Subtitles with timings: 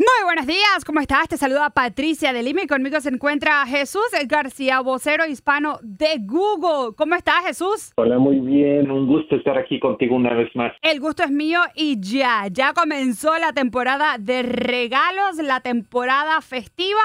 [0.00, 1.28] Muy buenos días, ¿cómo estás?
[1.28, 6.94] Te saluda Patricia de Lima y conmigo se encuentra Jesús García, vocero hispano de Google.
[6.96, 7.92] ¿Cómo estás, Jesús?
[7.96, 10.72] Hola, muy bien, un gusto estar aquí contigo una vez más.
[10.80, 17.02] El gusto es mío y ya, ya comenzó la temporada de regalos, la temporada festiva.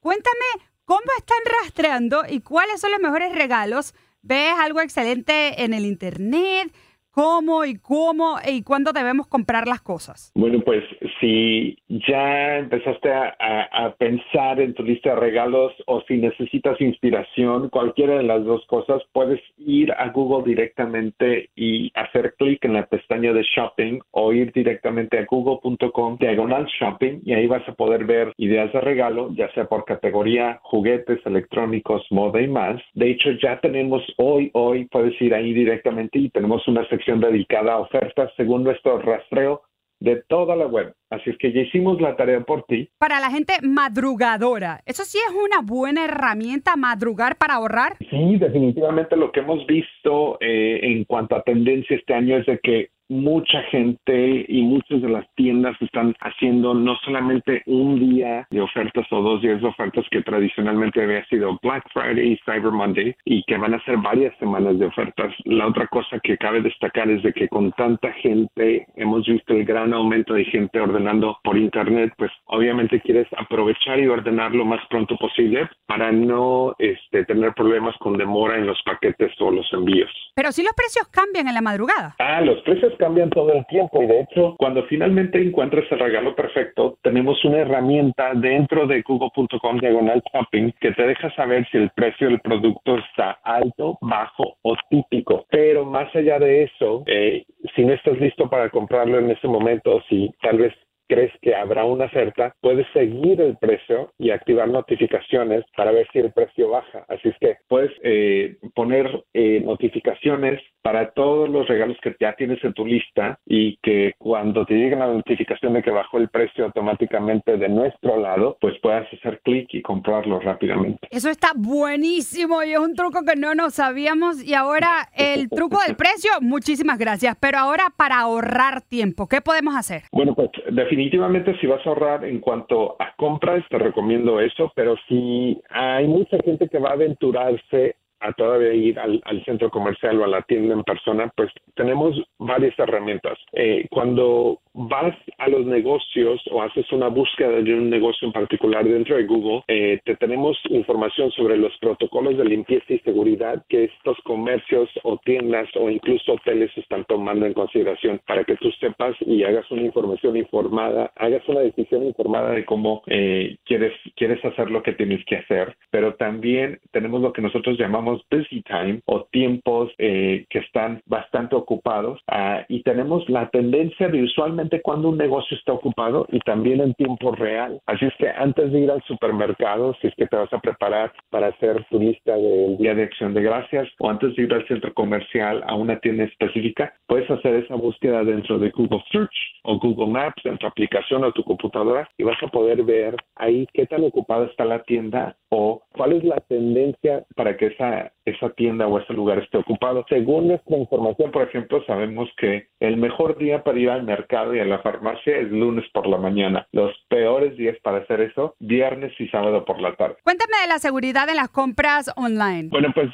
[0.00, 3.92] Cuéntame, ¿cómo están rastreando y cuáles son los mejores regalos?
[4.22, 6.72] ¿Ves algo excelente en el Internet?
[7.18, 10.30] cómo y cómo y cuándo debemos comprar las cosas?
[10.36, 10.84] Bueno, pues
[11.20, 18.18] si ya empezaste a, pensar en tu lista de regalos o si necesitas inspiración, cualquiera
[18.18, 23.32] de las dos cosas, puedes ir a Google directamente y hacer clic en la pestaña
[23.32, 28.32] de shopping o ir directamente a google.com diagonal shopping y ahí vas a poder ver
[28.36, 32.80] ideas de regalo, ya sea por categoría, juguetes, electrónicos, moda y más.
[32.94, 37.74] De hecho, ya tenemos hoy, hoy puedes ir ahí directamente y tenemos una sección dedicada
[37.74, 39.62] a ofertas según nuestro rastreo
[40.00, 40.94] de toda la web.
[41.10, 42.88] Así es que ya hicimos la tarea por ti.
[42.98, 47.96] Para la gente madrugadora, ¿eso sí es una buena herramienta madrugar para ahorrar?
[48.10, 52.58] Sí, definitivamente lo que hemos visto eh, en cuanto a tendencia este año es de
[52.58, 58.60] que mucha gente y muchas de las tiendas están haciendo no solamente un día de
[58.60, 63.14] ofertas o dos días de ofertas que tradicionalmente había sido Black Friday y Cyber Monday
[63.24, 65.32] y que van a ser varias semanas de ofertas.
[65.44, 69.64] La otra cosa que cabe destacar es de que con tanta gente hemos visto el
[69.64, 70.97] gran aumento de gente ordenando
[71.42, 77.24] por internet, pues obviamente quieres aprovechar y ordenar lo más pronto posible para no este,
[77.24, 80.10] tener problemas con demora en los paquetes o los envíos.
[80.34, 82.14] Pero si los precios cambian en la madrugada.
[82.18, 86.34] Ah, los precios cambian todo el tiempo y de hecho cuando finalmente encuentres el regalo
[86.34, 91.90] perfecto tenemos una herramienta dentro de google.com diagonal shopping que te deja saber si el
[91.90, 95.46] precio del producto está alto, bajo o típico.
[95.50, 100.02] Pero más allá de eso, eh, si no estás listo para comprarlo en ese momento,
[100.08, 100.74] si tal vez
[101.08, 106.20] crees que habrá una oferta, puedes seguir el precio y activar notificaciones para ver si
[106.20, 107.04] el precio baja.
[107.08, 112.62] Así es que puedes eh, poner eh, notificaciones para todos los regalos que ya tienes
[112.64, 116.64] en tu lista y que cuando te llegue la notificación de que bajó el precio
[116.64, 121.08] automáticamente de nuestro lado, pues puedas hacer clic y comprarlo rápidamente.
[121.10, 125.78] Eso está buenísimo y es un truco que no nos sabíamos y ahora el truco
[125.86, 130.02] del precio, muchísimas gracias, pero ahora para ahorrar tiempo, ¿qué podemos hacer?
[130.12, 134.72] Bueno, pues definitivamente definitivamente si vas a ahorrar en cuanto a compras, te recomiendo eso,
[134.74, 140.20] pero si hay mucha gente que va a aventurarse a todavía ir al, centro comercial
[140.20, 143.38] o a la tienda en persona, pues tenemos varias herramientas.
[143.52, 148.84] Eh, cuando vas a los negocios o haces una búsqueda de un negocio en particular
[148.84, 153.84] dentro de Google, eh, te tenemos información sobre los protocolos de limpieza y seguridad que
[153.84, 159.16] estos comercios o tiendas o incluso hoteles están tomando en consideración para que tú sepas
[159.20, 164.70] y hagas una información informada, hagas una decisión informada de cómo eh, quieres, quieres hacer
[164.70, 165.76] lo que tienes que hacer.
[165.90, 171.56] Pero también tenemos lo que nosotros llamamos busy time o tiempos eh, que están bastante
[171.56, 176.80] ocupados ah, y tenemos la tendencia de usualmente cuando un negocio está ocupado y también
[176.80, 177.80] en tiempo real.
[177.86, 181.12] Así es que antes de ir al supermercado, si es que te vas a preparar
[181.30, 184.66] para hacer tu lista del Día de Acción de Gracias o antes de ir al
[184.66, 189.34] centro comercial a una tienda específica, puedes hacer esa búsqueda dentro de Google Search
[189.64, 193.66] o Google Maps en tu aplicación o tu computadora y vas a poder ver ahí
[193.72, 198.50] qué tan ocupada está la tienda o cuál es la tendencia para que esa, esa
[198.50, 200.04] tienda o ese lugar esté ocupado.
[200.08, 204.60] Según nuestra información, por ejemplo, sabemos que el mejor día para ir al mercado y
[204.60, 206.66] a la farmacia es lunes por la mañana.
[206.72, 210.16] Los peores días para hacer eso, viernes y sábado por la tarde.
[210.22, 212.68] Cuéntame de la seguridad en las compras online.
[212.70, 213.10] Bueno, pues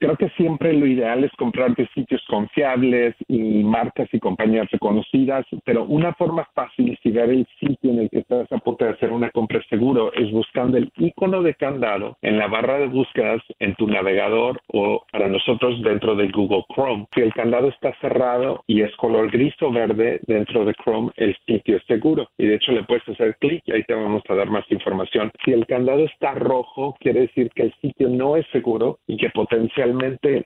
[0.00, 5.44] creo que siempre lo ideal es comprar de sitios confiables y marcas y compañías reconocidas,
[5.64, 8.92] pero una forma fácil si ver el sitio en el que estás a punto de
[8.92, 13.42] hacer una compra seguro es buscando el icono de candado en la barra de búsquedas
[13.58, 17.06] en tu navegador o para nosotros dentro de Google Chrome.
[17.14, 21.36] Si el candado está cerrado y es color gris o verde dentro de Chrome, el
[21.46, 22.28] sitio es seguro.
[22.38, 25.30] Y de hecho le puedes hacer clic y ahí te vamos a dar más información.
[25.44, 29.28] Si el candado está rojo, quiere decir que el sitio no es seguro y que
[29.30, 29.89] potencialmente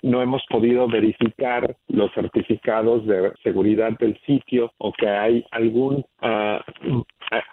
[0.03, 7.03] no hemos podido verificar los certificados de seguridad del sitio o que hay algún uh,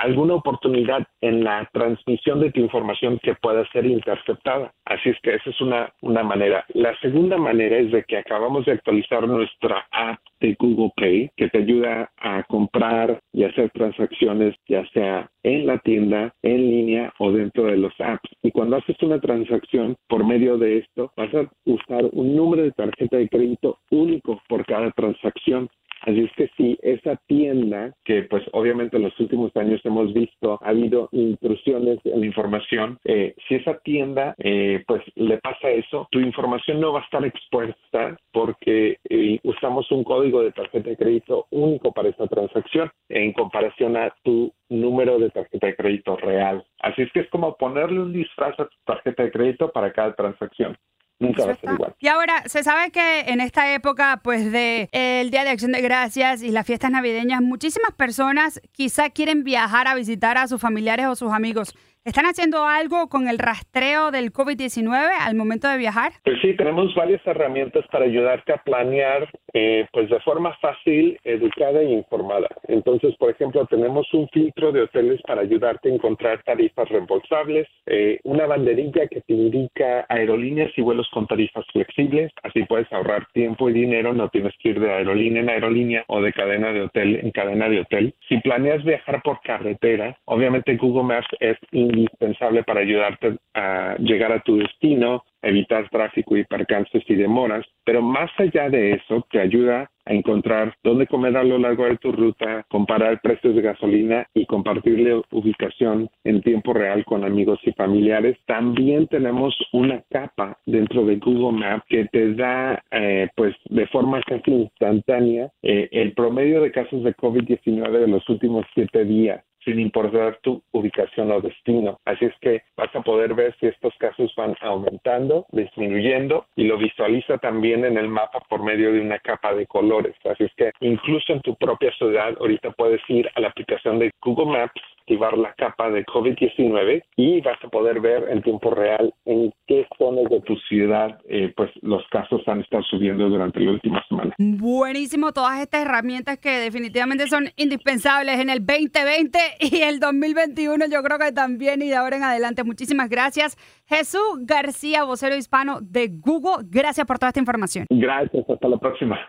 [0.01, 4.73] alguna oportunidad en la transmisión de tu información que pueda ser interceptada.
[4.85, 6.65] Así es que esa es una, una manera.
[6.73, 11.49] La segunda manera es de que acabamos de actualizar nuestra app de Google Pay que
[11.49, 17.31] te ayuda a comprar y hacer transacciones ya sea en la tienda, en línea o
[17.31, 18.29] dentro de los apps.
[18.41, 22.71] Y cuando haces una transacción por medio de esto, vas a usar un número de
[22.71, 25.69] tarjeta de crédito único por cada transacción.
[26.01, 30.59] Así es que si esa tienda, que pues obviamente en los últimos años hemos visto,
[30.61, 36.07] ha habido intrusiones en la información, eh, si esa tienda eh, pues le pasa eso,
[36.11, 40.97] tu información no va a estar expuesta porque eh, usamos un código de tarjeta de
[40.97, 46.63] crédito único para esa transacción en comparación a tu número de tarjeta de crédito real.
[46.79, 50.15] Así es que es como ponerle un disfraz a tu tarjeta de crédito para cada
[50.15, 50.77] transacción.
[51.21, 51.95] Nunca va a ser igual.
[51.99, 55.79] Y ahora, se sabe que en esta época, pues, de el Día de Acción de
[55.79, 61.05] Gracias y las fiestas navideñas, muchísimas personas quizá quieren viajar a visitar a sus familiares
[61.05, 61.75] o sus amigos.
[62.03, 66.13] ¿Están haciendo algo con el rastreo del COVID-19 al momento de viajar?
[66.23, 71.81] Pues sí, tenemos varias herramientas para ayudarte a planear eh, pues de forma fácil, educada
[71.81, 72.47] e informada.
[72.67, 78.19] Entonces, por ejemplo, tenemos un filtro de hoteles para ayudarte a encontrar tarifas reembolsables, eh,
[78.23, 83.69] una banderilla que te indica aerolíneas y vuelos con tarifas flexibles, así puedes ahorrar tiempo
[83.69, 87.19] y dinero, no tienes que ir de aerolínea en aerolínea o de cadena de hotel
[87.21, 88.15] en cadena de hotel.
[88.27, 91.57] Si planeas viajar por carretera, obviamente Google Maps es
[91.91, 98.01] indispensable para ayudarte a llegar a tu destino, evitar tráfico y percances y demoras, pero
[98.01, 102.11] más allá de eso te ayuda a encontrar dónde comer a lo largo de tu
[102.11, 108.37] ruta, comparar precios de gasolina y compartirle ubicación en tiempo real con amigos y familiares.
[108.45, 114.21] También tenemos una capa dentro de Google Maps que te da, eh, pues, de forma
[114.23, 119.79] casi instantánea eh, el promedio de casos de COVID-19 de los últimos siete días sin
[119.79, 121.99] importar tu ubicación o destino.
[122.05, 126.77] Así es que vas a poder ver si estos casos van aumentando, disminuyendo y lo
[126.77, 130.15] visualiza también en el mapa por medio de una capa de colores.
[130.25, 134.11] Así es que incluso en tu propia ciudad ahorita puedes ir a la aplicación de
[134.21, 139.13] Google Maps activar la capa de COVID-19 y vas a poder ver en tiempo real
[139.25, 143.71] en qué zonas de tu ciudad eh, pues los casos han estado subiendo durante la
[143.71, 144.33] última semana.
[144.37, 151.03] Buenísimo todas estas herramientas que definitivamente son indispensables en el 2020 y el 2021 yo
[151.03, 152.63] creo que también y de ahora en adelante.
[152.63, 153.57] Muchísimas gracias.
[153.87, 157.85] Jesús García, vocero hispano de Google, gracias por toda esta información.
[157.89, 159.19] Gracias, hasta la próxima.